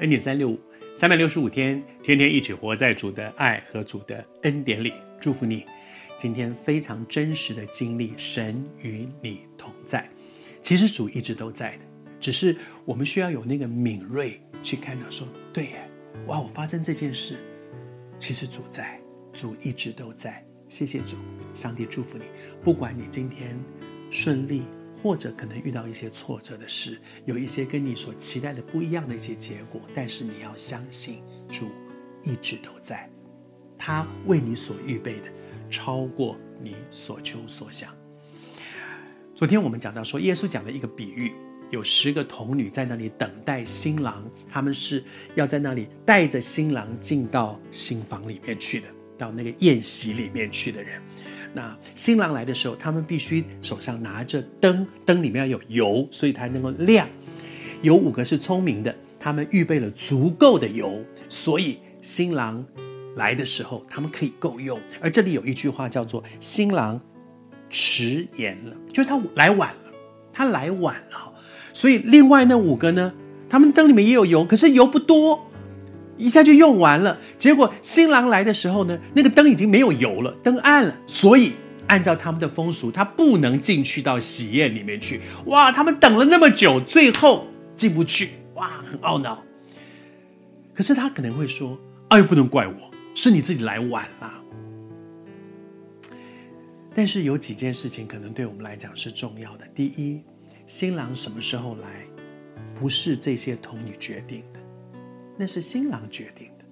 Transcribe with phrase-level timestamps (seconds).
[0.00, 0.58] 恩典三六五，
[0.96, 4.92] 三百六十五天，天天一起活在主的爱和主的恩典里。
[5.20, 5.64] 祝福你，
[6.18, 10.08] 今天非常真实的经历神与你同在。
[10.60, 11.84] 其实主一直都在的，
[12.18, 15.88] 只是我们需要有那个敏锐去看到说，说对耶，
[16.26, 17.36] 哇，我发生这件事，
[18.18, 19.00] 其实主在，
[19.32, 20.44] 主一直都在。
[20.68, 21.16] 谢谢主，
[21.54, 22.24] 上帝祝福你。
[22.64, 23.56] 不管你今天
[24.10, 24.64] 顺利，
[25.04, 31.68] 或者可能遇到一些挫折的事，有一些跟你所期待的不一样的一些结果，但是你要相信主
[32.22, 33.06] 一直都在，
[33.76, 35.24] 他为你所预备的
[35.68, 37.94] 超过你所求所想。
[39.34, 41.34] 昨天我们讲到说，耶稣讲的一个比喻，
[41.68, 48.86] 有十个童女在那里等待新郎，他们是要在那里带着新郎进到新房里面去的。
[49.16, 51.00] 到那个宴席里面去的人，
[51.52, 57.08] 那新郎来的时候，他们必须手上拿着灯，灯里面要有油，所以才能够亮。
[57.82, 62.64] 有五个是聪明的，他们预备了足够的油，所以新郎
[63.16, 64.80] 来的时候，他们可以够用。
[65.00, 67.00] 而这里有一句话叫做“新郎
[67.70, 69.92] 迟延了”，就是他来晚了，
[70.32, 71.32] 他来晚了。
[71.72, 73.12] 所以另外那五个呢，
[73.48, 75.50] 他们灯里面也有油，可是油不多。
[76.16, 81.52] 一下就用完了，结果新郎来的时候呢，那个灯已经没有油了，灯暗了，所以
[81.88, 85.20] 按照他们的风俗，他不能进去到喜宴里面去。
[85.46, 89.42] 哇，他们等了那么久，最后进不去，哇，很懊恼。
[90.72, 92.74] 可是他可能会说：“哎，不能怪我，
[93.14, 94.32] 是你自己来晚了。”
[96.96, 99.66] 但是有几件事情可能对我们来讲是重要的。
[99.74, 100.20] 第一，
[100.64, 102.06] 新郎什么时候来，
[102.78, 104.60] 不是这些童女决定的。
[105.36, 106.64] 那是新郎决定的。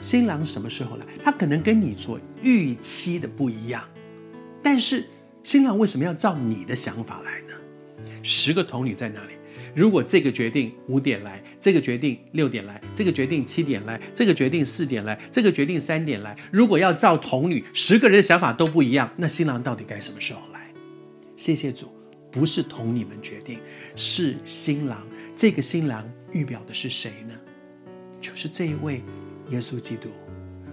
[0.00, 1.06] 新郎什么时候来？
[1.22, 3.82] 他可能跟你所预期的不一样，
[4.62, 5.04] 但是
[5.42, 7.54] 新郎为什么要照你的想法来呢？
[8.22, 9.32] 十个童女在哪里？
[9.74, 20.72] 如果这个决定五点来，这个决定六点来，这个决定七点来，这个决定四点来，这个决定三点来，如果要照童女十个人的想法都不一样，那新郎到底该什么时候来？
[21.36, 21.92] 谢谢主，
[22.30, 23.58] 不是童女们决定，
[23.96, 25.04] 是新郎。
[25.34, 27.34] 这个新郎预表的是谁呢？
[28.24, 29.02] 就是这一位
[29.50, 30.08] 耶稣基督，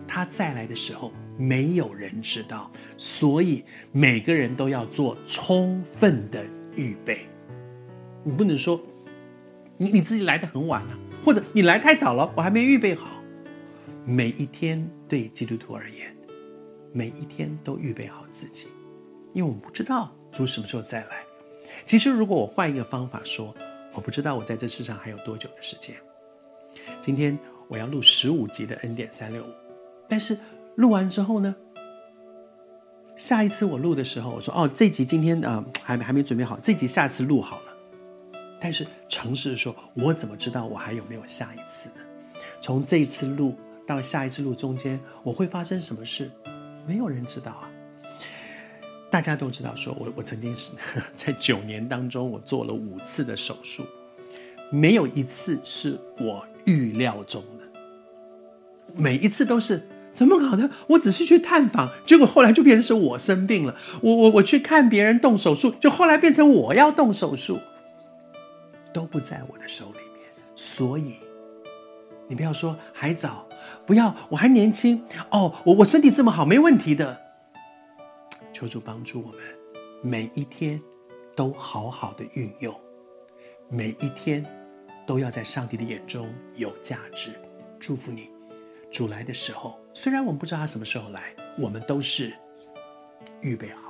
[0.07, 6.45] 他再来的时候，没有人知道，所以每个人都要做充分的
[6.77, 7.27] 预备。
[8.23, 8.81] 你不能说
[9.75, 13.21] 你你自己来的很晚了，或者你来太早了，我还没预备好。
[14.05, 16.15] 每一天对基督徒而言，
[16.93, 18.67] 每一天都预备好自己，
[19.33, 21.17] 因为我们不知道主什么时候再来。
[21.85, 23.53] 其实，如果我换一个方法说，
[23.93, 25.93] 我不知道我在这世上还有多久的时间。
[26.99, 27.37] 今天
[27.67, 29.49] 我要录十五集的 N 点三六五，
[30.07, 30.37] 但是
[30.75, 31.55] 录完之后呢，
[33.15, 37.73] 下一次我录的时候，我说哦，这集今天啊、还没还没准备好，这集下次录好了。
[38.59, 41.95] 但是诚实的说，我怎么知道我还有没有下一次呢？
[42.59, 43.55] 从这一次录
[43.87, 46.29] 到下一次录中间，我会发生什么事？
[46.85, 47.69] 没有人知道啊。
[49.09, 50.71] 大家都知道，说我我曾经是
[51.13, 53.83] 在九年当中，我做了五次的手术，
[54.71, 56.45] 没有一次是我。
[56.65, 57.79] 预料中的，
[58.95, 60.69] 每一次都是怎么搞的？
[60.87, 63.75] 我只是去探访，结果后来就变成是我生病了。
[64.01, 67.59] 我我我去看别人动手术，就后来变成我要动手术，
[68.93, 70.29] 都不在我的手里面。
[70.55, 71.15] 所以，
[72.27, 73.47] 你不要说还早，
[73.85, 77.17] 不要，我还年轻哦，我我身体这么好，没问题的。
[78.51, 79.39] 求主帮助我们，
[80.03, 80.79] 每一天
[81.35, 82.75] 都好好的运用，
[83.69, 84.45] 每一天。
[85.05, 87.31] 都要在上帝的眼中有价值。
[87.79, 88.29] 祝福你，
[88.91, 92.33] 主来的时候，虽然我们不知道他什么时候来，我们都是
[93.41, 93.80] 预备好。